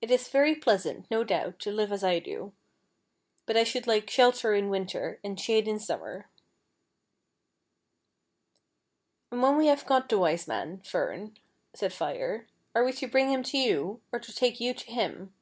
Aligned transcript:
It 0.00 0.10
is 0.10 0.26
very 0.28 0.56
pleasant, 0.56 1.08
no 1.08 1.22
doubt, 1.22 1.60
to 1.60 1.70
live 1.70 1.92
as 1.92 2.02
I 2.02 2.18
do; 2.18 2.52
but 3.46 3.56
I 3.56 3.62
should 3.62 3.86
like 3.86 4.10
shelter 4.10 4.54
in 4.54 4.70
winter, 4.70 5.20
and 5.22 5.38
shade 5.38 5.68
in 5.68 5.78
summer."" 5.78 6.28
And 9.30 9.40
when 9.40 9.56
we 9.56 9.68
have 9.68 9.86
got 9.86 10.08
the 10.08 10.18
Wise 10.18 10.48
Man, 10.48 10.80
Fern," 10.80 11.38
said 11.74 11.92
Fire," 11.92 12.48
are 12.74 12.82
we 12.82 12.92
to 12.94 13.06
bring 13.06 13.30
him 13.30 13.44
to 13.44 13.56
you, 13.58 14.00
or 14.10 14.18
to 14.18 14.34
take 14.34 14.58
you 14.58 14.74
to 14.74 14.90
him 14.90 15.32